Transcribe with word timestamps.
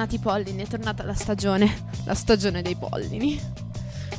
tornati 0.00 0.14
i 0.14 0.18
pollini, 0.18 0.62
è 0.62 0.66
tornata 0.66 1.04
la 1.04 1.12
stagione, 1.12 1.84
la 2.04 2.14
stagione 2.14 2.62
dei 2.62 2.74
pollini. 2.74 3.38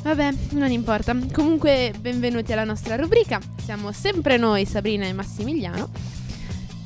Vabbè, 0.02 0.32
non 0.50 0.70
importa. 0.70 1.16
Comunque, 1.32 1.92
benvenuti 1.98 2.52
alla 2.52 2.64
nostra 2.64 2.94
rubrica. 2.94 3.40
Siamo 3.64 3.90
sempre 3.90 4.36
noi, 4.36 4.64
Sabrina 4.64 5.06
e 5.06 5.12
Massimiliano. 5.12 5.88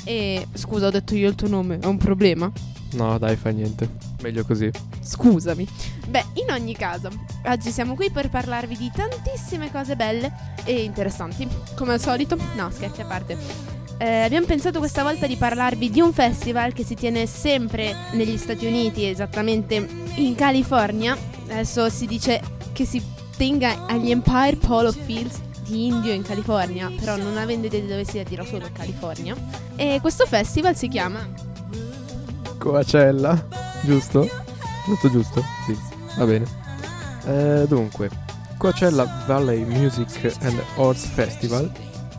E 0.05 0.47
scusa, 0.55 0.87
ho 0.87 0.91
detto 0.91 1.15
io 1.15 1.29
il 1.29 1.35
tuo 1.35 1.49
nome, 1.49 1.79
è 1.79 1.87
un 1.87 1.99
problema? 1.99 2.51
No, 2.93 3.19
dai, 3.19 3.37
fa 3.37 3.51
niente. 3.51 3.87
Meglio 4.23 4.45
così. 4.47 4.71
Scusami. 5.01 5.69
Beh, 6.09 6.25
in 6.35 6.51
ogni 6.53 6.75
caso, 6.75 7.11
oggi 7.45 7.71
siamo 7.71 7.95
qui 7.95 8.11
per 8.11 8.31
parlarvi 8.31 8.77
di 8.77 8.91
tantissime 8.95 9.71
cose 9.71 9.97
belle 9.97 10.33
e 10.65 10.85
interessanti. 10.85 11.47
Come 11.75 11.95
al 11.95 12.01
solito, 12.01 12.39
no, 12.55 12.71
scherzi 12.71 13.03
a 13.03 13.07
parte. 13.07 13.76
Eh, 13.99 14.23
abbiamo 14.23 14.47
pensato 14.47 14.79
questa 14.79 15.03
volta 15.03 15.27
di 15.27 15.37
parlarvi 15.37 15.89
di 15.89 16.01
un 16.01 16.13
festival 16.13 16.75
che 16.75 16.85
si 16.85 16.95
tiene 16.95 17.27
sempre 17.27 17.95
negli 18.13 18.37
Stati 18.37 18.67
Uniti, 18.67 19.09
esattamente 19.09 19.87
in 20.17 20.35
California. 20.35 21.17
Adesso 21.49 21.89
si 21.89 22.07
dice 22.07 22.41
che 22.73 22.85
si 22.85 23.03
tenga 23.37 23.87
agli 23.87 24.11
Empire 24.11 24.57
Polo 24.57 24.93
Fields 24.93 25.41
di 25.67 25.87
Indio 25.87 26.13
in 26.13 26.23
California, 26.23 26.93
però 26.99 27.17
non 27.17 27.39
avendo 27.39 27.67
idea 27.67 27.81
di 27.81 27.87
dove 27.87 28.05
sia 28.05 28.23
dirò 28.23 28.45
solo 28.45 28.69
California. 28.73 29.35
E 29.77 29.99
questo 30.01 30.27
festival 30.27 30.77
si 30.77 30.89
chiama 30.89 31.27
Coacella, 32.59 33.47
giusto? 33.83 34.29
Tutto 34.85 35.11
giusto? 35.11 35.43
Sì, 35.67 35.77
va 36.19 36.25
bene. 36.25 36.45
Eh, 37.27 37.67
dunque, 37.67 38.11
Coachella 38.59 39.25
Valley 39.27 39.65
Music 39.65 40.37
and 40.43 40.63
Arts 40.77 41.07
Festival, 41.07 41.71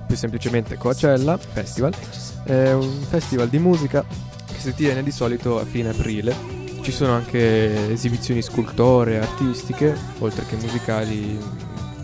più 0.08 0.16
semplicemente 0.16 0.77
Coachella 0.77 1.38
Festival, 1.38 1.94
è 2.44 2.72
un 2.72 3.02
festival 3.08 3.50
di 3.50 3.59
musica 3.59 4.03
che 4.47 4.59
si 4.59 4.73
tiene 4.73 5.03
di 5.03 5.11
solito 5.11 5.59
a 5.59 5.66
fine 5.66 5.89
aprile. 5.89 6.33
Ci 6.81 6.91
sono 6.91 7.14
anche 7.14 7.91
esibizioni 7.91 8.41
scultoree, 8.41 9.19
artistiche, 9.19 9.95
oltre 10.19 10.45
che 10.45 10.55
musicali, 10.55 11.38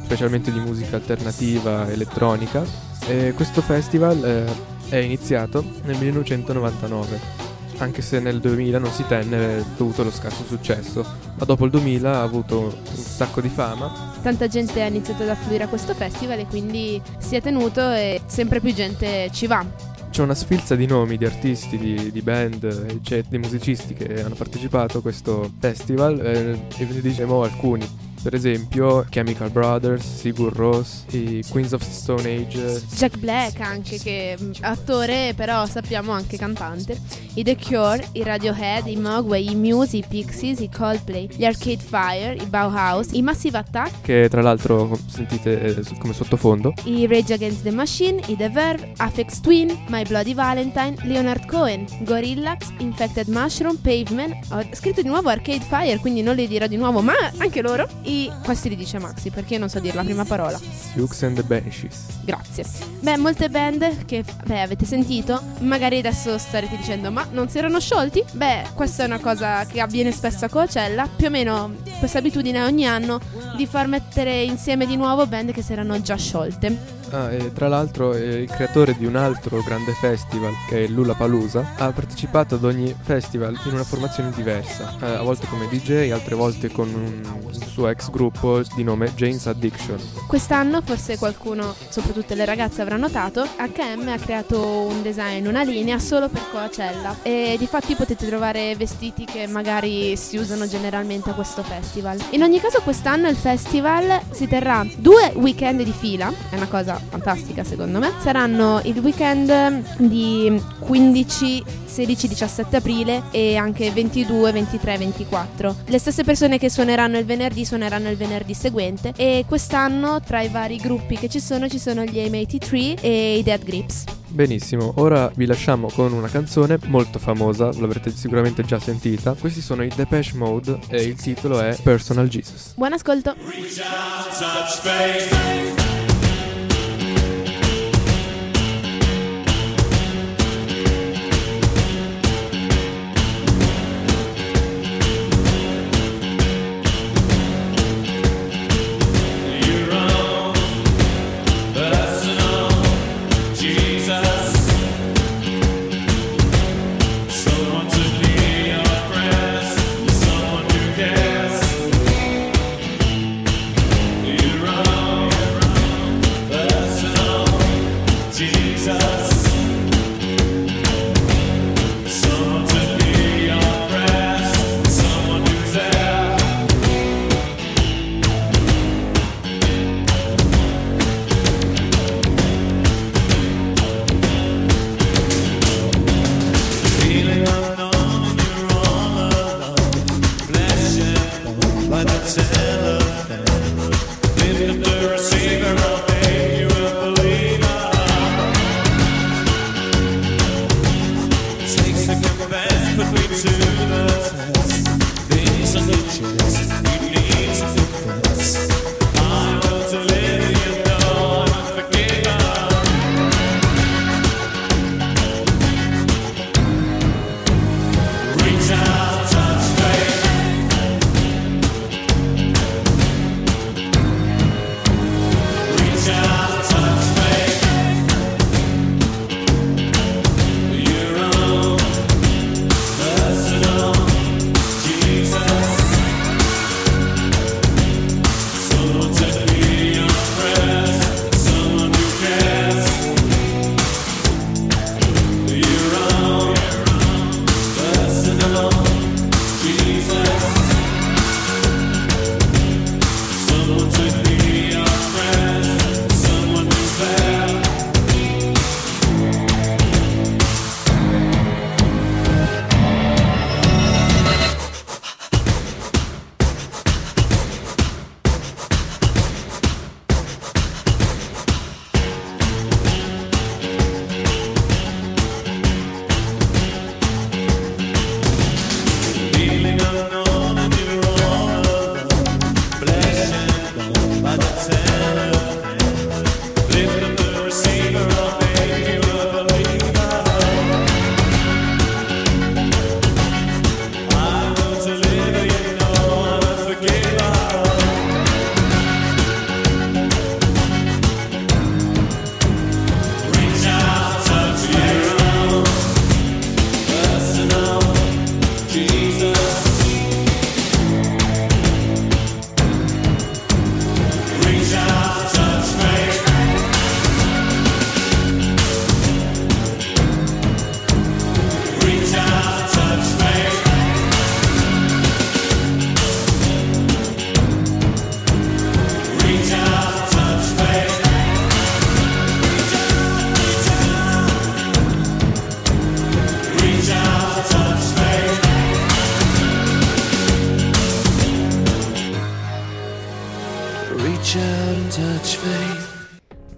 specialmente 0.04 0.52
di 0.52 0.60
musica 0.60 0.98
alternativa, 0.98 1.90
elettronica. 1.90 2.64
E 3.08 3.34
questo 3.34 3.62
festival 3.62 4.24
eh, 4.24 4.90
è 4.90 4.98
iniziato 4.98 5.64
nel 5.84 5.98
1999 5.98 7.43
anche 7.78 8.02
se 8.02 8.20
nel 8.20 8.40
2000 8.40 8.80
non 8.80 8.92
si 8.92 9.06
tenne 9.08 9.64
dovuto 9.78 10.02
allo 10.02 10.12
scarso 10.12 10.44
successo, 10.44 11.06
ma 11.38 11.46
dopo 11.46 11.66
il 11.66 11.72
2000 11.72 12.16
ha 12.16 12.22
avuto 12.22 12.60
un 12.60 12.96
sacco 12.96 13.42
di 13.42 13.50
fama. 13.50 14.14
Tanta 14.22 14.48
gente 14.48 14.82
ha 14.82 14.88
iniziato 14.88 15.24
ad 15.24 15.30
affluire 15.30 15.64
a 15.64 15.68
questo 15.68 15.94
festival 15.94 16.40
e 16.40 16.46
quindi 16.46 17.02
si 17.18 17.36
è 17.36 17.42
tenuto 17.42 17.92
e 17.92 18.22
sempre 18.26 18.60
più 18.60 18.74
gente 18.74 19.30
ci 19.32 19.48
va. 19.48 19.66
C'è 20.10 20.22
una 20.22 20.36
sfilza 20.36 20.76
di 20.76 20.86
nomi, 20.86 21.18
di 21.18 21.26
artisti, 21.26 21.78
di, 21.78 22.12
di 22.12 22.22
band, 22.22 23.00
di 23.28 23.38
musicisti 23.40 23.96
che 23.96 24.24
hanno 24.24 24.36
partecipato 24.36 25.00
a 25.00 25.02
questo 25.02 25.52
festival 25.58 26.20
eh, 26.20 26.68
e 26.78 26.86
ve 26.86 26.94
ne 26.94 27.02
diciamo 27.02 27.42
alcuni. 27.42 28.03
Per 28.24 28.34
esempio 28.34 29.06
Chemical 29.10 29.50
Brothers, 29.50 30.20
Sigur 30.20 30.56
Rós, 30.56 31.04
i 31.12 31.44
Queens 31.50 31.74
of 31.74 31.84
Stone 31.84 32.22
Age. 32.22 32.82
Jack 32.96 33.18
Black 33.18 33.60
anche 33.60 33.98
che 33.98 34.34
è 34.34 34.38
attore 34.62 35.34
però 35.36 35.66
sappiamo 35.66 36.14
anche 36.14 36.38
cantante. 36.38 36.98
I 37.34 37.44
The 37.44 37.58
Cure, 37.58 38.08
i 38.14 38.24
Radiohead, 38.24 38.88
i 38.88 38.96
Mogwai, 38.96 39.52
i 39.52 39.56
Muse, 39.56 39.98
i 39.98 40.06
Pixies, 40.08 40.60
i 40.60 40.70
Coldplay, 40.70 41.28
gli 41.36 41.44
Arcade 41.44 41.82
Fire, 41.82 42.38
i 42.42 42.46
Bauhaus, 42.46 43.10
i 43.12 43.22
Massive 43.22 43.58
Attack. 43.58 44.02
Che 44.02 44.30
tra 44.30 44.42
l'altro 44.42 44.98
sentite 45.08 45.76
eh, 45.76 45.84
come 46.00 46.14
sottofondo. 46.14 46.74
I 46.86 47.06
Rage 47.08 47.34
Against 47.34 47.64
the 47.64 47.72
Machine, 47.72 48.22
i 48.28 48.38
The 48.38 48.50
Verve, 48.50 48.94
Afex 48.98 49.42
Twin, 49.42 49.78
My 49.90 50.04
Bloody 50.08 50.34
Valentine, 50.34 50.96
Leonard 51.04 51.46
Cohen, 51.48 51.86
Gorillaz, 52.04 52.72
Infected 52.78 53.28
Mushroom, 53.28 53.76
Pavement. 53.78 54.34
Ho 54.52 54.64
scritto 54.72 55.02
di 55.02 55.10
nuovo 55.10 55.28
Arcade 55.28 55.66
Fire 55.68 55.98
quindi 55.98 56.22
non 56.22 56.36
li 56.36 56.48
dirò 56.48 56.68
di 56.68 56.78
nuovo 56.78 57.02
ma 57.02 57.14
anche 57.38 57.62
loro. 57.62 57.86
I 58.04 58.13
questi 58.44 58.70
li 58.70 58.76
dice 58.76 59.00
Maxi 59.00 59.30
perché 59.30 59.54
io 59.54 59.60
non 59.60 59.70
so 59.70 59.80
dire 59.80 59.96
la 59.96 60.04
prima 60.04 60.26
parola. 60.26 60.60
Sioux 60.60 61.24
and 61.24 61.36
the 61.36 61.44
Banshees. 61.44 62.22
Grazie. 62.24 62.66
Beh, 63.00 63.18
molte 63.18 63.50
band 63.50 64.06
che 64.06 64.24
beh, 64.46 64.62
avete 64.62 64.86
sentito, 64.86 65.42
magari 65.60 66.00
adesso 66.00 66.38
starete 66.38 66.78
dicendo 66.78 67.12
"Ma 67.12 67.28
non 67.32 67.50
si 67.50 67.58
erano 67.58 67.80
sciolti?". 67.80 68.24
Beh, 68.34 68.68
questa 68.74 69.04
è 69.04 69.06
una 69.06 69.20
cosa 69.20 69.66
che 69.66 69.82
avviene 69.82 70.12
spesso 70.12 70.46
a 70.46 70.50
Coachella, 70.50 71.08
più 71.14 71.28
o 71.28 71.30
meno 71.30 71.76
questa 72.00 72.20
abitudine 72.20 72.64
ogni 72.64 72.86
anno 72.86 73.20
di 73.56 73.66
far 73.66 73.88
mettere 73.88 74.44
insieme 74.44 74.86
di 74.86 74.96
nuovo 74.96 75.26
band 75.28 75.52
che 75.52 75.62
si 75.62 75.72
erano 75.72 76.02
già 76.02 76.16
sciolte. 76.16 77.02
Ah, 77.14 77.30
tra 77.54 77.68
l'altro 77.68 78.16
eh, 78.16 78.42
il 78.42 78.50
creatore 78.50 78.96
di 78.98 79.06
un 79.06 79.16
altro 79.16 79.62
grande 79.62 79.94
festival 79.94 80.52
che 80.68 80.86
è 80.86 80.88
Lula 80.88 81.14
Palusa 81.14 81.74
ha 81.78 81.92
partecipato 81.92 82.56
ad 82.56 82.64
ogni 82.64 82.96
festival 83.00 83.56
in 83.66 83.74
una 83.74 83.84
formazione 83.84 84.32
diversa, 84.32 84.96
eh, 85.00 85.06
a 85.06 85.22
volte 85.22 85.46
come 85.46 85.68
DJ, 85.68 86.10
altre 86.10 86.34
volte 86.34 86.72
con 86.72 86.92
un 86.92 87.54
suo 87.68 87.88
ex 87.88 88.10
gruppo 88.10 88.64
di 88.76 88.84
nome 88.84 89.14
Jane's 89.14 89.46
Addiction. 89.46 90.00
Quest'anno 90.28 90.82
forse 90.82 91.20
qualcuno, 91.20 91.76
soprattutto 91.90 92.34
le 92.34 92.46
ragazze, 92.46 92.82
avrà 92.82 92.98
notato, 92.98 93.44
HM 93.44 94.08
ha 94.08 94.18
creato 94.18 94.60
un 94.60 95.04
design, 95.04 95.46
una 95.46 95.62
linea 95.62 96.00
solo 96.00 96.30
per 96.30 96.42
Coachella 96.52 97.18
e 97.22 97.58
di 97.60 97.68
fatti 97.68 97.94
potete 97.94 98.26
trovare 98.26 98.76
vestiti 98.76 99.26
che 99.26 99.46
magari 99.46 100.18
si 100.18 100.38
usano 100.38 100.68
generalmente 100.68 101.30
a 101.30 101.34
questo 101.34 101.62
festival. 101.62 102.20
In 102.32 102.42
ogni 102.42 102.60
caso 102.60 102.82
quest'anno 102.82 103.28
il 103.28 103.36
festival 103.36 104.20
si 104.32 104.48
terrà 104.48 104.84
due 104.98 105.32
weekend 105.36 105.84
di 105.84 105.94
fila, 105.94 106.34
è 106.50 106.56
una 106.56 106.68
cosa 106.68 107.03
fantastica 107.10 107.64
secondo 107.64 108.00
me. 108.00 108.12
Saranno 108.22 108.82
il 108.84 108.98
weekend 109.00 109.98
di 109.98 110.62
15, 110.80 111.64
16, 111.86 112.28
17 112.28 112.76
aprile 112.76 113.24
e 113.32 113.56
anche 113.56 113.92
22, 113.92 114.52
23, 114.52 114.98
24. 114.98 115.76
Le 115.86 116.00
stesse 116.00 116.24
persone 116.24 116.58
che 116.58 116.70
suoneranno 116.70 117.18
il 117.18 117.26
venerdì 117.26 117.66
suoneranno 117.66 118.10
il 118.10 118.18
venerdì 118.18 118.54
seguente 118.54 119.14
e 119.16 119.46
quest'anno 119.48 120.22
tra 120.22 120.42
i 120.42 120.50
vari 120.50 120.78
gruppi 120.78 121.18
che 121.18 121.30
ci 121.30 121.40
sono 121.40 121.68
ci 121.68 121.80
sono 121.80 122.04
gli 122.04 122.18
M83 122.18 122.98
e 123.02 123.38
i 123.38 123.44
Dead 123.44 123.64
Grips. 123.64 124.04
Benissimo, 124.34 124.94
ora 124.98 125.32
vi 125.36 125.46
lasciamo 125.46 125.90
con 125.94 126.12
una 126.12 126.28
canzone 126.28 126.80
molto 126.86 127.20
famosa, 127.20 127.70
l'avrete 127.80 128.10
sicuramente 128.10 128.64
già 128.64 128.80
sentita. 128.80 129.36
Questi 129.40 129.62
sono 129.62 129.84
i 129.84 129.92
Depeche 129.96 130.36
Mode 130.36 130.80
e 130.88 131.04
il 131.04 131.14
titolo 131.16 131.60
è 131.60 131.78
Personal 131.84 132.28
Jesus. 132.28 132.74
Buon 132.76 132.94
ascolto! 132.94 133.36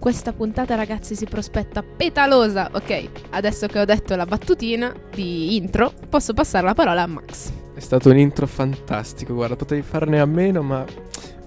Questa 0.06 0.32
puntata, 0.32 0.76
ragazzi, 0.76 1.16
si 1.16 1.24
prospetta 1.24 1.82
petalosa. 1.82 2.70
Ok, 2.74 3.08
adesso 3.30 3.66
che 3.66 3.80
ho 3.80 3.84
detto 3.84 4.14
la 4.14 4.24
battutina 4.24 4.94
di 5.12 5.56
intro, 5.56 5.92
posso 6.08 6.32
passare 6.32 6.64
la 6.64 6.74
parola 6.74 7.02
a 7.02 7.06
Max. 7.08 7.50
È 7.74 7.80
stato 7.80 8.10
un 8.10 8.16
intro 8.16 8.46
fantastico, 8.46 9.34
guarda, 9.34 9.56
potevi 9.56 9.82
farne 9.82 10.20
a 10.20 10.24
meno, 10.24 10.62
ma... 10.62 10.84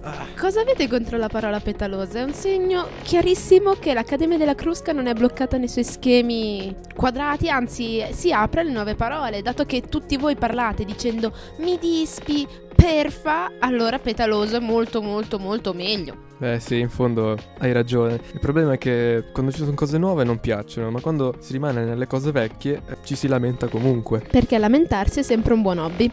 Ah, 0.02 0.26
Cosa 0.38 0.60
avete 0.60 0.90
contro 0.90 1.18
la 1.18 1.30
parola 1.30 1.62
petalosa? 1.62 2.20
È 2.20 2.24
un 2.24 2.34
segno 2.34 2.88
chiarissimo 3.02 3.76
che 3.80 3.94
l'Accademia 3.94 4.38
della 4.38 4.56
Crusca 4.56 4.92
non 4.92 5.08
è 5.08 5.14
bloccata 5.14 5.56
nei 5.56 5.70
suoi 5.70 5.86
schemi 5.86 6.76
quadrati, 6.94 7.50
anzi 7.50 8.06
si 8.12 8.34
apre 8.34 8.60
alle 8.60 8.72
nuove 8.72 8.96
parole. 8.96 9.42
Dato 9.42 9.64
che 9.64 9.84
tutti 9.84 10.18
voi 10.18 10.36
parlate 10.36 10.84
dicendo 10.84 11.32
mi 11.60 11.78
dispi, 11.80 12.46
perfa, 12.80 13.52
allora 13.60 14.00
petaloso 14.00 14.56
è 14.56 14.60
molto 14.60 15.02
molto 15.02 15.38
molto 15.38 15.74
meglio. 15.74 16.28
Beh 16.38 16.60
sì, 16.60 16.80
in 16.80 16.90
fondo 16.90 17.38
hai 17.60 17.74
ragione. 17.74 18.22
Il 18.32 18.40
problema 18.40 18.74
è 18.74 18.78
che 18.78 19.26
quando 19.34 19.52
ci 19.52 19.60
sono 19.60 19.74
cose 19.74 19.98
nuove 19.98 20.24
non 20.24 20.40
piacciono, 20.40 20.90
ma 20.90 21.02
quando 21.02 21.36
si 21.40 21.52
rimane 21.52 21.84
nelle 21.84 22.08
cose 22.08 22.32
vecchie 22.32 22.82
eh, 22.88 22.98
ci 23.04 23.16
si 23.16 23.28
lamenta 23.28 23.68
comunque. 23.68 24.20
Perché 24.20 24.58
lamentarsi 24.58 25.20
è 25.20 25.24
sempre 25.24 25.54
un 25.54 25.62
buon 25.62 25.80
hobby. 25.80 26.10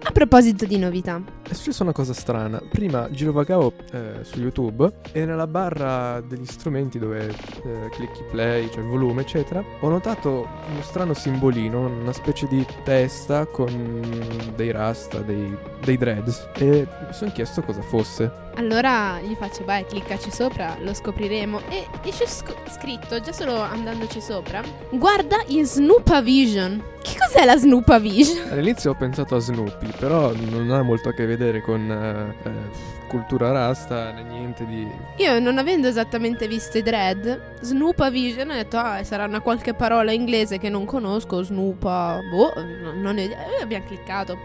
A 0.00 0.10
proposito 0.12 0.64
di 0.64 0.78
novità, 0.78 1.20
È 1.48 1.54
successa 1.54 1.82
una 1.82 1.92
cosa 1.92 2.12
strana. 2.12 2.60
Prima 2.68 3.08
girovagavo 3.10 3.72
eh, 3.92 4.22
su 4.22 4.38
YouTube 4.38 4.92
e 5.12 5.24
nella 5.24 5.46
barra 5.46 6.20
degli 6.20 6.44
strumenti 6.44 6.98
dove 6.98 7.26
eh, 7.28 7.88
clicchi 7.90 8.22
play, 8.30 8.68
cioè 8.70 8.82
il 8.82 8.88
volume, 8.88 9.22
eccetera, 9.22 9.64
ho 9.80 9.88
notato 9.88 10.46
uno 10.70 10.82
strano 10.82 11.14
simbolino, 11.14 11.86
una 11.86 12.12
specie 12.12 12.46
di 12.48 12.66
testa 12.84 13.46
con 13.46 14.52
dei 14.56 14.70
rasta, 14.72 15.20
dei, 15.20 15.56
dei 15.82 15.96
dreads. 15.96 16.48
E 16.54 16.86
mi 17.06 17.14
sono 17.14 17.32
chiesto 17.32 17.62
cosa 17.62 17.80
fosse. 17.80 18.30
allora 18.56 19.18
gli 19.20 19.34
faccio 19.34 19.64
vai, 19.64 19.86
cliccaci 19.86 20.30
sopra, 20.30 20.76
lo 20.80 20.92
scopriremo. 20.92 21.60
E 21.70 21.86
esce 22.04 22.26
sc- 22.26 22.68
scritto, 22.78 23.20
già 23.20 23.32
solo 23.32 23.58
andandoci 23.58 24.20
sopra, 24.20 24.62
guarda 24.90 25.42
in 25.46 25.64
Snoopavision. 25.64 26.82
Che 27.00 27.14
cos'è 27.16 27.46
la 27.46 27.56
Snoopavision? 27.56 28.50
All'inizio 28.50 28.90
ho 28.90 28.94
pensato 28.94 29.36
a 29.36 29.38
Snoopy, 29.38 29.92
però 29.98 30.32
non 30.50 30.70
ha 30.72 30.82
molto 30.82 31.08
a 31.08 31.12
che 31.12 31.24
vedere 31.24 31.36
con 31.62 31.90
eh, 31.90 32.34
eh, 32.44 32.97
cultura 33.08 33.50
rasta 33.50 34.12
né 34.12 34.22
niente 34.22 34.64
di... 34.64 34.86
Io 35.16 35.40
non 35.40 35.58
avendo 35.58 35.88
esattamente 35.88 36.46
visto 36.46 36.78
i 36.78 36.82
dread, 36.82 37.56
Snoopavision 37.60 38.50
ho 38.50 38.54
detto 38.54 38.76
ah 38.76 39.02
sarà 39.02 39.24
una 39.24 39.40
qualche 39.40 39.74
parola 39.74 40.12
inglese 40.12 40.58
che 40.58 40.68
non 40.68 40.84
conosco, 40.84 41.42
Snoopa, 41.42 42.20
boh, 42.30 42.52
non, 42.54 43.00
non 43.00 43.16
ho 43.16 43.20
idea. 43.20 43.46
E 43.58 43.62
abbiamo 43.62 43.86
cliccato. 43.86 44.38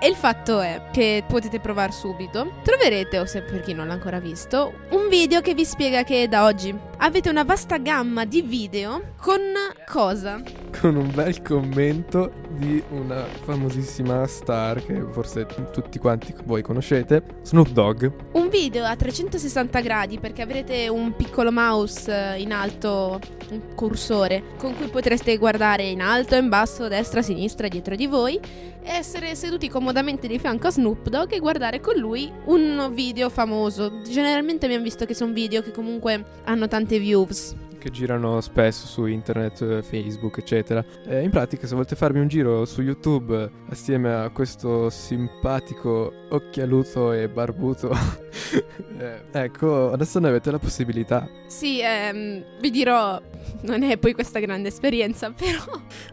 E 0.00 0.06
il 0.06 0.14
fatto 0.14 0.60
è 0.60 0.90
che 0.92 1.24
potete 1.26 1.58
provare 1.58 1.90
subito. 1.90 2.52
Troverete, 2.62 3.18
o 3.18 3.26
se 3.26 3.42
per 3.42 3.60
chi 3.62 3.72
non 3.72 3.88
l'ha 3.88 3.94
ancora 3.94 4.20
visto, 4.20 4.72
un 4.90 5.08
video 5.08 5.40
che 5.40 5.54
vi 5.54 5.64
spiega 5.64 6.04
che 6.04 6.28
da 6.28 6.44
oggi 6.44 6.76
avete 6.98 7.28
una 7.28 7.42
vasta 7.42 7.78
gamma 7.78 8.24
di 8.24 8.42
video 8.42 9.14
con 9.16 9.40
cosa? 9.86 10.40
con 10.80 10.96
un 10.96 11.10
bel 11.12 11.42
commento 11.42 12.32
di 12.50 12.82
una 12.90 13.24
famosissima 13.24 14.26
star 14.26 14.84
che 14.84 15.02
forse 15.10 15.46
tutti 15.72 15.98
quanti 15.98 16.34
voi 16.44 16.62
conoscete, 16.62 17.22
Snoop 17.42 17.68
Dogg. 17.70 18.07
Un 18.32 18.48
video 18.48 18.84
a 18.84 18.96
360 18.96 19.80
gradi 19.80 20.18
perché 20.18 20.42
avrete 20.42 20.88
un 20.88 21.14
piccolo 21.16 21.50
mouse 21.52 22.34
eh, 22.34 22.40
in 22.40 22.52
alto, 22.52 23.20
un 23.50 23.74
cursore, 23.74 24.42
con 24.56 24.76
cui 24.76 24.88
potreste 24.88 25.36
guardare 25.36 25.84
in 25.84 26.00
alto, 26.00 26.36
in 26.36 26.48
basso, 26.48 26.88
destra, 26.88 27.22
sinistra, 27.22 27.68
dietro 27.68 27.94
di 27.94 28.06
voi 28.06 28.36
e 28.36 28.90
essere 28.90 29.34
seduti 29.34 29.68
comodamente 29.68 30.26
di 30.26 30.38
fianco 30.38 30.68
a 30.68 30.70
Snoop 30.70 31.08
Dogg 31.08 31.32
e 31.32 31.38
guardare 31.38 31.80
con 31.80 31.96
lui 31.96 32.30
un 32.46 32.90
video 32.92 33.28
famoso. 33.28 34.00
Generalmente 34.02 34.66
abbiamo 34.66 34.84
visto 34.84 35.04
che 35.04 35.14
sono 35.14 35.32
video 35.32 35.62
che 35.62 35.70
comunque 35.70 36.24
hanno 36.44 36.68
tante 36.68 36.98
views. 36.98 37.54
Che 37.78 37.90
girano 37.90 38.40
spesso 38.40 38.86
su 38.86 39.06
internet, 39.06 39.62
eh, 39.62 39.82
Facebook, 39.82 40.38
eccetera. 40.38 40.84
Eh, 41.06 41.22
in 41.22 41.30
pratica, 41.30 41.66
se 41.66 41.74
volete 41.74 41.96
farvi 41.96 42.18
un 42.18 42.28
giro 42.28 42.64
su 42.64 42.82
YouTube 42.82 43.44
eh, 43.44 43.50
assieme 43.70 44.12
a 44.12 44.28
questo 44.30 44.90
simpatico 44.90 46.12
occhialuto 46.30 47.12
e 47.12 47.28
barbuto, 47.28 47.90
eh, 48.98 49.22
ecco, 49.30 49.90
adesso 49.90 50.18
ne 50.18 50.28
avete 50.28 50.50
la 50.50 50.58
possibilità. 50.58 51.28
Sì, 51.46 51.80
ehm, 51.80 52.44
vi 52.60 52.70
dirò, 52.70 53.20
non 53.62 53.82
è 53.82 53.96
poi 53.96 54.12
questa 54.14 54.38
grande 54.38 54.68
esperienza, 54.68 55.30
però 55.36 55.62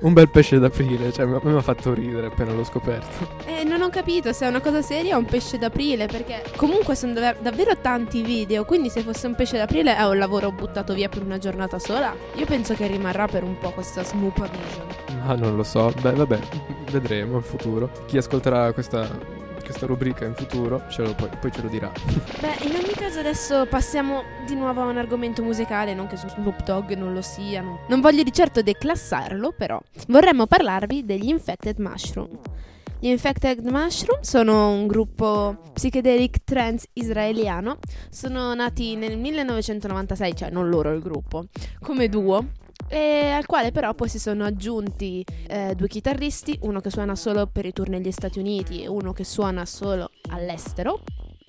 Un 0.02 0.14
bel 0.14 0.30
pesce 0.30 0.60
d'aprile, 0.60 1.12
cioè 1.12 1.26
mi 1.26 1.40
mi 1.42 1.56
ha 1.56 1.62
fatto 1.62 1.94
ridere 1.94 2.28
appena 2.28 2.54
l'ho 2.54 2.64
scoperto. 2.64 3.28
Eh, 3.46 3.64
non 3.64 3.82
ho 3.82 3.90
capito 3.90 4.34
se 4.34 4.46
è 4.46 4.50
una 4.50 4.62
cosa 4.62 4.82
seria 4.82 5.16
o 5.16 5.20
un 5.20 5.26
pesce 5.26 5.58
d'aprile, 5.58 6.08
perché 6.08 6.44
comunque 6.56 6.96
sono 6.96 7.14
dav- 7.14 7.42
davvero 7.42 7.78
tanti 7.78 8.22
video, 8.22 8.66
quindi 8.66 8.90
se 8.90 9.02
fosse 9.02 9.28
un 9.28 9.36
pesce 9.36 9.58
d'aprile 9.58 9.96
è 9.96 10.04
un 10.08 10.18
lavoro 10.18 10.52
buttato 10.52 10.94
via 10.94 11.10
per 11.10 11.24
una 11.24 11.38
giornata 11.38 11.80
sola. 11.80 12.16
Io 12.36 12.46
penso 12.46 12.74
che 12.74 12.88
rimarrà 12.88 13.28
per 13.28 13.44
un 13.44 13.58
po' 13.58 13.72
questa 13.72 14.04
Snoopa 14.04 14.48
Vision. 14.48 15.24
Ma 15.26 15.36
non 15.36 15.56
lo 15.56 15.64
so, 15.64 15.92
beh 16.02 16.12
vabbè, 16.12 16.40
vedremo 16.92 17.38
in 17.38 17.42
futuro. 17.44 17.90
Chi 18.06 18.18
ascolterà 18.18 18.72
questa, 18.74 19.08
questa 19.66 19.86
rubrica 19.86 20.24
in 20.26 20.34
futuro 20.36 20.82
poi, 21.18 21.30
poi 21.42 21.52
ce 21.52 21.62
lo 21.62 21.68
dirà. 21.68 21.92
Beh, 22.40 22.66
in 22.68 22.76
ogni 22.76 22.94
caso 22.96 23.20
adesso 23.20 23.66
passiamo 23.70 24.24
di 24.46 24.56
nuovo 24.56 24.82
a 24.82 24.86
un 24.86 24.98
argomento 24.98 25.44
musicale, 25.44 25.94
non 25.94 26.08
che 26.08 26.16
Snoop 26.18 26.64
Dogg 26.64 26.92
non 26.94 27.14
lo 27.14 27.22
sia. 27.22 27.62
non- 27.62 27.80
Non 27.88 28.00
voglio 28.02 28.24
di 28.24 28.32
certo 28.32 28.62
declassarlo, 28.62 29.52
però 29.58 29.80
vorremmo 30.08 30.46
parlarvi 30.48 31.04
degli 31.06 31.28
Infected 31.28 31.80
Mushroom. 31.80 32.30
Gli 33.00 33.08
Infected 33.08 33.60
Mushroom 33.68 34.22
sono 34.22 34.72
un 34.72 34.88
gruppo 34.88 35.58
psychedelic 35.74 36.38
trance 36.46 36.88
israeliano. 36.94 37.78
Sono 38.10 38.54
nati 38.54 38.96
nel 38.96 39.18
1996, 39.18 40.36
cioè 40.36 40.50
non 40.50 40.70
loro 40.70 40.92
il 40.94 41.02
gruppo, 41.02 41.46
come 41.82 42.08
duo. 42.08 42.46
E 42.88 43.30
al 43.30 43.46
quale 43.46 43.72
però 43.72 43.94
poi 43.94 44.10
si 44.10 44.20
sono 44.20 44.46
aggiunti 44.46 45.26
eh, 45.48 45.74
due 45.76 45.88
chitarristi, 45.88 46.58
uno 46.62 46.82
che 46.82 46.90
suona 46.90 47.16
solo 47.16 47.48
per 47.48 47.66
i 47.66 47.74
tour 47.74 47.90
negli 47.90 48.12
Stati 48.12 48.40
Uniti 48.40 48.84
e 48.84 48.88
uno 48.88 49.12
che 49.12 49.24
suona 49.24 49.66
solo 49.66 50.12
all'estero. 50.30 51.02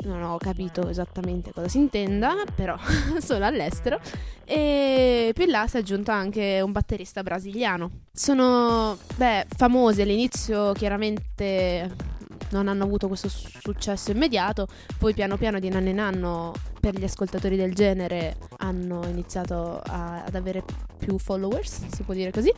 Non 0.05 0.23
ho 0.23 0.37
capito 0.39 0.89
esattamente 0.89 1.53
cosa 1.53 1.69
si 1.69 1.79
intenda, 1.79 2.35
però 2.55 2.77
solo 3.21 3.45
all'estero. 3.45 4.01
E 4.45 5.33
più 5.35 5.45
in 5.45 5.51
là 5.51 5.67
si 5.67 5.77
è 5.77 5.81
aggiunto 5.81 6.11
anche 6.11 6.61
un 6.63 6.73
batterista 6.73 7.23
brasiliano. 7.23 7.91
Sono, 8.13 8.97
beh, 9.17 9.47
famosi 9.57 10.03
all'inizio, 10.03 10.73
chiaramente 10.73 12.15
non 12.51 12.69
hanno 12.69 12.85
avuto 12.85 13.09
questo 13.09 13.29
su- 13.29 13.49
successo 13.61 14.13
immediato, 14.13 14.69
poi 14.99 15.15
piano 15.15 15.37
piano 15.37 15.59
di 15.59 15.69
anno 15.69 15.89
in 15.89 15.99
anno 15.99 16.53
per 16.87 17.01
gli 17.01 17.05
ascoltatori 17.05 17.57
del 17.57 17.75
genere 17.75 18.37
hanno 18.59 19.05
iniziato 19.09 19.81
a- 19.85 20.23
ad 20.25 20.35
avere 20.37 20.63
più 20.97 21.19
followers, 21.19 21.89
si 21.93 22.03
può 22.05 22.15
dire 22.15 22.31
così. 22.31 22.53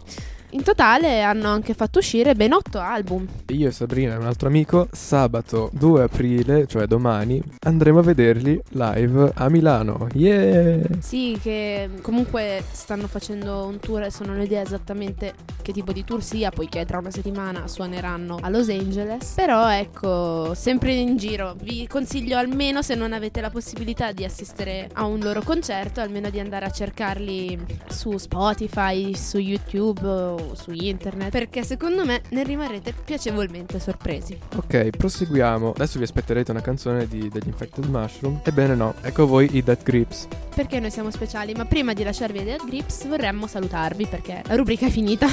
In 0.50 0.62
totale 0.62 1.22
hanno 1.22 1.48
anche 1.48 1.74
fatto 1.74 1.98
uscire 1.98 2.34
ben 2.34 2.52
otto 2.52 2.78
album. 2.78 3.26
Io 3.48 3.68
e 3.68 3.70
Sabrina 3.70 4.14
e 4.14 4.16
un 4.16 4.24
altro 4.24 4.48
amico, 4.48 4.88
sabato 4.92 5.70
2 5.72 6.02
aprile, 6.02 6.66
cioè 6.66 6.86
domani, 6.86 7.42
andremo 7.60 7.98
a 7.98 8.02
vederli 8.02 8.58
live 8.70 9.32
a 9.34 9.48
Milano. 9.50 10.06
Yeah! 10.14 10.80
Sì, 11.00 11.38
che 11.42 11.90
comunque 12.00 12.64
stanno 12.70 13.06
facendo 13.08 13.66
un 13.66 13.78
tour, 13.78 14.00
adesso 14.00 14.24
non 14.24 14.38
ho 14.38 14.42
idea 14.42 14.62
esattamente 14.62 15.34
che 15.60 15.72
tipo 15.72 15.92
di 15.92 16.02
tour 16.04 16.22
sia, 16.22 16.50
poiché 16.50 16.86
tra 16.86 16.98
una 16.98 17.10
settimana 17.10 17.68
suoneranno 17.68 18.38
a 18.40 18.48
Los 18.48 18.70
Angeles. 18.70 19.32
Però 19.34 19.70
ecco, 19.70 20.54
sempre 20.54 20.94
in 20.94 21.18
giro, 21.18 21.56
vi 21.60 21.86
consiglio 21.86 22.38
almeno 22.38 22.80
se 22.80 22.94
non 22.94 23.12
avete 23.12 23.42
la 23.42 23.50
possibilità 23.50 24.12
di 24.18 24.24
assistere 24.24 24.90
a 24.94 25.04
un 25.04 25.20
loro 25.20 25.42
concerto, 25.42 26.00
almeno 26.00 26.28
di 26.28 26.40
andare 26.40 26.64
a 26.64 26.70
cercarli 26.70 27.56
su 27.88 28.18
Spotify, 28.18 29.14
su 29.14 29.38
YouTube 29.38 30.06
o 30.06 30.54
su 30.56 30.72
internet, 30.72 31.30
perché 31.30 31.62
secondo 31.62 32.04
me 32.04 32.22
ne 32.30 32.42
rimarrete 32.42 32.92
piacevolmente 33.04 33.78
sorpresi. 33.78 34.36
Ok, 34.56 34.90
proseguiamo. 34.90 35.70
Adesso 35.70 35.98
vi 35.98 36.04
aspetterete 36.04 36.50
una 36.50 36.62
canzone 36.62 37.06
di, 37.06 37.28
degli 37.28 37.46
Infected 37.46 37.84
Mushroom. 37.84 38.40
Ebbene 38.42 38.74
no, 38.74 38.94
ecco 39.02 39.24
voi 39.24 39.48
i 39.52 39.62
Dead 39.62 39.80
Grips. 39.84 40.26
Perché 40.52 40.80
noi 40.80 40.90
siamo 40.90 41.12
speciali, 41.12 41.54
ma 41.54 41.64
prima 41.64 41.92
di 41.92 42.02
lasciarvi 42.02 42.42
Dead 42.42 42.64
Grips 42.64 43.06
vorremmo 43.06 43.46
salutarvi 43.46 44.06
perché 44.06 44.42
la 44.44 44.56
rubrica 44.56 44.86
è 44.86 44.90
finita. 44.90 45.28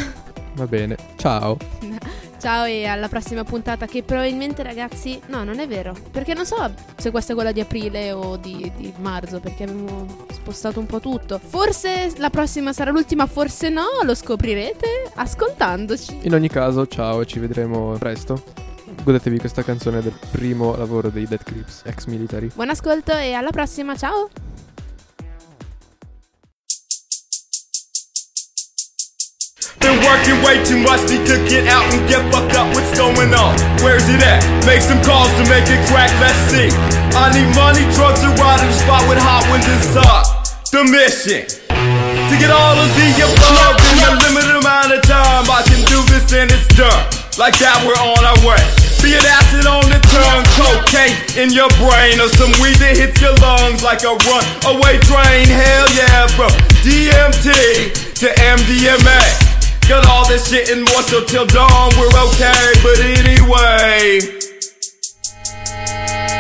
Va 0.53 0.67
bene, 0.67 0.95
ciao. 1.17 1.57
Ciao 2.37 2.65
e 2.65 2.85
alla 2.85 3.07
prossima 3.07 3.43
puntata 3.43 3.85
che 3.85 4.03
probabilmente 4.03 4.61
ragazzi... 4.61 5.19
No, 5.27 5.43
non 5.43 5.59
è 5.59 5.67
vero. 5.67 5.95
Perché 6.11 6.33
non 6.33 6.45
so 6.45 6.71
se 6.95 7.11
questa 7.11 7.31
è 7.31 7.35
quella 7.35 7.51
di 7.51 7.59
aprile 7.59 8.11
o 8.11 8.37
di, 8.37 8.71
di 8.75 8.93
marzo, 8.97 9.39
perché 9.39 9.63
abbiamo 9.63 10.05
spostato 10.31 10.79
un 10.79 10.85
po' 10.85 10.99
tutto. 10.99 11.39
Forse 11.39 12.13
la 12.17 12.29
prossima 12.29 12.73
sarà 12.73 12.91
l'ultima, 12.91 13.25
forse 13.25 13.69
no, 13.69 13.85
lo 14.03 14.13
scoprirete 14.13 15.11
ascoltandoci. 15.15 16.19
In 16.21 16.33
ogni 16.33 16.49
caso, 16.49 16.85
ciao 16.87 17.21
e 17.21 17.25
ci 17.25 17.39
vedremo 17.39 17.95
presto. 17.97 18.41
Godetevi 19.03 19.39
questa 19.39 19.63
canzone 19.63 20.01
del 20.01 20.17
primo 20.31 20.75
lavoro 20.75 21.09
dei 21.09 21.25
Dead 21.27 21.43
Grips, 21.43 21.81
ex 21.85 22.05
military. 22.05 22.49
Buon 22.53 22.69
ascolto 22.69 23.11
e 23.11 23.33
alla 23.33 23.51
prossima, 23.51 23.95
ciao! 23.95 24.29
Working 30.05 30.37
way 30.45 30.61
too 30.61 30.77
much, 30.79 31.01
need 31.09 31.25
to 31.25 31.37
get 31.49 31.65
out 31.67 31.83
and 31.91 32.05
get 32.07 32.21
fucked 32.29 32.53
up. 32.53 32.69
What's 32.77 32.93
going 32.93 33.33
on? 33.33 33.57
Where's 33.81 34.05
it 34.07 34.21
at? 34.21 34.45
Make 34.65 34.81
some 34.81 35.01
calls 35.01 35.33
to 35.41 35.43
make 35.49 35.65
it 35.65 35.81
crack, 35.89 36.13
let's 36.21 36.37
see. 36.53 36.69
I 37.17 37.33
need 37.33 37.49
money, 37.57 37.83
drugs, 37.97 38.21
and 38.21 38.37
ride 38.37 38.61
in 38.61 38.69
the 38.69 38.77
spot 38.77 39.03
with 39.09 39.17
hot 39.17 39.43
ones 39.49 39.65
inside. 39.65 40.25
The 40.69 40.85
mission. 40.85 41.43
To 42.29 42.35
get 42.37 42.49
all 42.49 42.77
of 42.77 42.89
the 42.93 43.07
above 43.21 43.77
in 43.91 43.97
a 44.05 44.11
limited 44.29 44.55
amount 44.61 44.93
of 44.93 45.01
time, 45.05 45.45
I 45.49 45.61
can 45.65 45.81
do 45.89 45.99
this 46.09 46.29
and 46.33 46.49
it's 46.49 46.69
done. 46.77 47.05
Like 47.37 47.57
that, 47.59 47.83
we're 47.83 47.99
on 47.99 48.21
our 48.23 48.39
way. 48.45 48.61
Be 49.03 49.13
it 49.13 49.23
acid 49.23 49.67
on 49.67 49.85
the 49.87 50.01
tongue, 50.09 50.45
cocaine 50.57 51.13
in 51.37 51.53
your 51.53 51.69
brain, 51.77 52.17
or 52.17 52.29
some 52.35 52.49
weed 52.57 52.79
that 52.81 52.97
hits 52.97 53.21
your 53.21 53.35
lungs 53.37 53.83
like 53.83 54.01
a 54.01 54.17
runaway 54.17 54.97
train. 55.05 55.45
Hell 55.45 55.87
yeah, 55.93 56.25
from 56.33 56.49
DMT 56.81 57.93
to 58.19 58.27
MDMA. 58.33 59.54
Got 59.85 60.09
all 60.09 60.25
this 60.27 60.49
shit 60.49 60.73
and 60.73 60.81
more, 60.81 61.03
so 61.05 61.21
till 61.23 61.45
dawn 61.45 61.93
we're 61.93 62.09
okay. 62.09 62.73
But 62.81 62.97
anyway. 63.05 64.17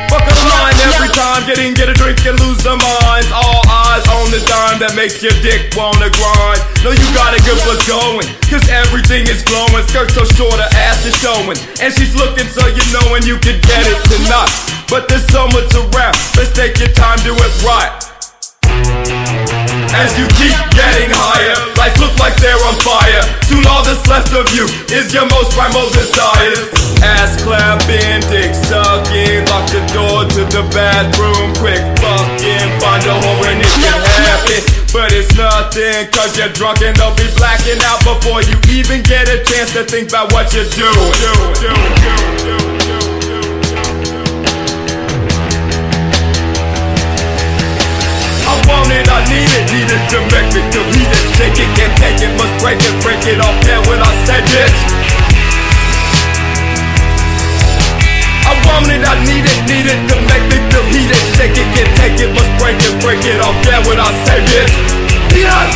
Fuck 0.09 0.25
a 0.25 0.35
line 0.49 0.73
every 0.89 1.13
time, 1.13 1.45
getting 1.45 1.77
get 1.77 1.85
a 1.85 1.93
drink 1.93 2.25
and 2.25 2.39
lose 2.41 2.65
their 2.65 2.73
minds. 2.73 3.29
All 3.29 3.61
eyes 3.69 4.01
on 4.17 4.33
the 4.33 4.41
dime 4.49 4.81
that 4.81 4.97
makes 4.97 5.21
your 5.21 5.35
dick 5.45 5.77
wanna 5.77 6.09
grind. 6.09 6.57
No, 6.81 6.89
you 6.89 7.07
gotta 7.13 7.37
get 7.45 7.53
what's 7.69 7.85
going, 7.85 8.25
cause 8.49 8.65
everything 8.65 9.29
is 9.29 9.45
glowing. 9.45 9.85
Skirt 9.93 10.09
so 10.09 10.25
short, 10.33 10.57
her 10.57 10.71
ass 10.89 11.05
is 11.05 11.13
showing. 11.21 11.57
And 11.85 11.93
she's 11.93 12.17
looking 12.17 12.49
so 12.49 12.65
you 12.65 12.81
know 12.97 13.13
and 13.13 13.29
you 13.29 13.37
can 13.37 13.61
get 13.61 13.85
it 13.85 14.01
tonight. 14.09 14.49
But 14.89 15.05
there's 15.05 15.25
so 15.29 15.45
much 15.53 15.69
around, 15.77 16.17
let's 16.33 16.49
take 16.49 16.81
your 16.81 16.89
time, 16.97 17.21
do 17.21 17.37
it 17.37 17.53
right. 17.61 18.04
As 19.95 20.11
you 20.19 20.27
keep 20.35 20.51
getting 20.75 21.07
higher, 21.07 21.55
life 21.79 21.95
look 22.03 22.11
like 22.19 22.35
they're 22.43 22.59
on 22.67 22.75
fire. 22.83 23.23
Soon 23.47 23.63
all 23.63 23.79
that's 23.79 24.03
left 24.11 24.35
of 24.35 24.43
you 24.51 24.67
is 24.91 25.15
your 25.15 25.23
most 25.31 25.55
primal 25.55 25.87
desires. 25.95 26.67
Ass 26.99 27.39
clapping, 27.39 28.19
dick 28.27 28.51
sucking, 28.67 29.47
lock 29.47 29.63
the 29.71 29.79
door 29.95 30.27
to 30.27 30.41
the 30.51 30.67
bathroom. 30.75 31.55
Quick 31.63 31.79
fucking, 32.03 32.67
find 32.83 33.07
a 33.07 33.15
hole 33.23 33.39
when 33.39 33.63
it 33.63 33.71
can 33.71 33.99
happen. 34.19 34.61
But 34.91 35.15
it's 35.15 35.31
nothing, 35.39 36.11
cause 36.11 36.35
you're 36.35 36.51
drunk 36.51 36.83
and 36.83 36.91
they'll 36.99 37.15
be 37.15 37.31
blacking 37.39 37.79
out 37.87 38.03
before 38.03 38.43
you 38.43 38.59
even 38.75 38.99
get 38.99 39.31
a 39.31 39.47
chance 39.47 39.71
to 39.79 39.87
think 39.87 40.11
about 40.11 40.35
what 40.35 40.51
you 40.51 40.67
do. 40.75 40.91
do, 40.91 41.31
do, 41.63 41.71
do, 41.71 42.17
do, 42.43 42.55
do. 42.83 43.14
It, 50.05 50.11
need 50.11 50.11
it 50.11 50.11
to 50.11 50.19
make 50.31 50.49
me 50.53 50.61
delete 50.69 51.09
it. 51.09 51.23
Shake 51.37 51.57
it, 51.57 51.69
can't 51.75 51.95
take 51.97 52.19
it, 52.21 52.31
must 52.37 52.53
break 52.61 52.77
it, 52.77 52.95
break 53.01 53.21
it 53.25 53.39
off 53.41 53.57
there 53.65 53.81
when 53.87 53.99
I 54.01 54.11
said 54.25 54.45
it. 54.45 54.73
I 58.45 58.53
want 58.65 58.87
it, 58.91 59.01
I 59.01 59.15
need 59.25 59.45
it, 59.45 59.59
need 59.65 59.87
it 59.89 60.01
to 60.09 60.15
make 60.29 60.45
me 60.51 60.57
feel 60.69 60.85
heated. 60.93 61.23
Shake 61.37 61.57
it, 61.57 61.67
can't 61.73 61.91
take 61.97 62.19
it, 62.21 62.29
must 62.33 62.51
break 62.61 62.77
it, 62.77 62.95
break 63.01 63.21
it 63.25 63.39
off 63.41 63.57
there 63.65 63.81
when 63.89 63.97
I 63.99 64.09
said 64.25 64.45
it. 64.45 64.69
Yes! 65.33 65.73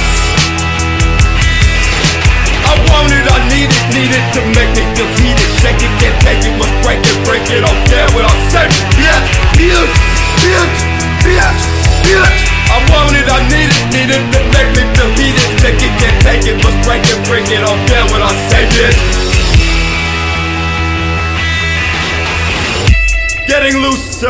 I 2.69 2.73
want 2.85 3.09
it, 3.09 3.25
I 3.25 3.37
need 3.49 3.69
it, 3.69 3.85
need 3.93 4.13
it 4.13 4.25
to 4.37 4.41
make 4.53 4.71
me 4.77 4.83
feel 4.93 5.09
heated. 5.17 5.49
Shake 5.61 5.81
it, 5.81 5.93
can't 5.97 6.17
take 6.21 6.43
it, 6.45 6.53
must 6.57 6.75
break 6.85 7.01
it, 7.01 7.17
break 7.25 7.45
it 7.49 7.63
off 7.65 7.81
there 7.89 8.09
when 8.13 8.25
I 8.25 8.35
said 8.53 8.69
it. 8.69 8.85
Yes, 9.01 9.23
yes, 9.57 9.89
yes, 10.45 10.71
yes, 11.25 11.78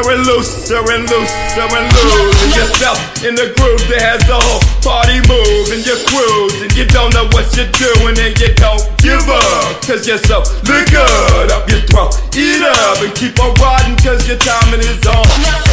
and 0.09 0.25
looser 0.25 0.81
and 0.89 1.05
looser 1.05 1.69
and 1.69 1.87
losing 1.93 2.53
yourself 2.57 2.97
in 3.21 3.37
the 3.37 3.53
groove 3.53 3.83
that 3.93 4.01
has 4.01 4.21
the 4.25 4.33
whole 4.33 4.61
party 4.81 5.21
moving. 5.29 5.85
You're 5.85 6.01
cruising, 6.09 6.73
you 6.73 6.89
don't 6.89 7.13
know 7.13 7.29
what 7.29 7.45
you're 7.53 7.69
doing 7.77 8.17
and 8.17 8.33
you 8.41 8.49
don't 8.57 8.81
give 8.97 9.21
up. 9.29 9.77
Cause 9.85 10.09
you're 10.09 10.21
so 10.25 10.41
liquored 10.65 11.53
up 11.53 11.69
your 11.69 11.85
throat. 11.85 12.17
Eat 12.33 12.65
up 12.65 12.97
and 13.05 13.13
keep 13.13 13.37
on 13.37 13.53
riding 13.61 13.97
cause 14.01 14.25
your 14.25 14.41
timing 14.41 14.81
is 14.81 14.97
on. 15.05 15.25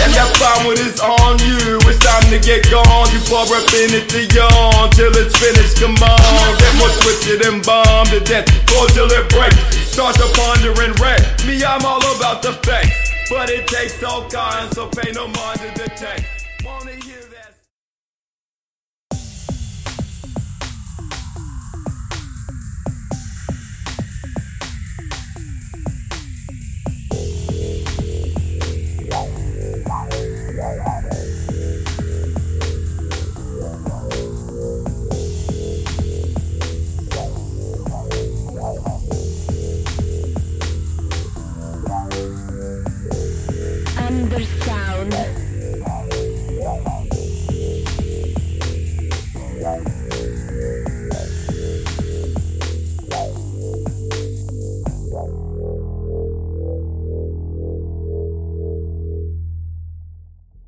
And 0.04 0.12
that 0.12 0.28
fine 0.36 0.68
when 0.68 0.76
it's 0.84 1.00
on 1.00 1.40
you, 1.40 1.80
it's 1.88 2.00
time 2.04 2.28
to 2.28 2.36
get 2.36 2.68
gone. 2.68 3.08
You 3.16 3.20
pour 3.24 3.48
up 3.48 3.68
in 3.72 3.96
it 3.96 4.04
to 4.12 4.20
yawn 4.36 4.92
till 4.92 5.16
it's 5.16 5.32
finished. 5.40 5.80
Come 5.80 5.96
on, 5.96 6.48
get 6.60 6.72
more 6.76 6.92
twisted 7.00 7.40
and 7.48 7.64
bombed 7.64 8.12
to 8.12 8.20
death. 8.20 8.44
Go 8.68 8.84
till 8.92 9.08
it 9.08 9.32
breaks. 9.32 9.56
Start 9.88 10.20
to 10.20 10.28
ponder 10.36 10.76
and 10.84 10.92
wreck. 11.00 11.24
Me, 11.48 11.64
I'm 11.64 11.88
all 11.88 12.04
about 12.20 12.44
the 12.44 12.52
facts. 12.52 13.05
But 13.28 13.50
it 13.50 13.66
takes 13.66 14.02
all 14.04 14.28
kinds, 14.30 14.76
so 14.76 14.88
pay 14.88 15.10
no 15.10 15.26
mind 15.26 15.58
to 15.60 15.82
the 15.82 15.88
text. 15.96 16.35